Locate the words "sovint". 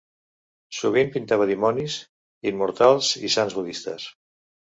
0.77-1.11